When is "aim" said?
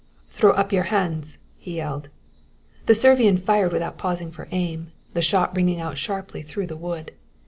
4.49-4.91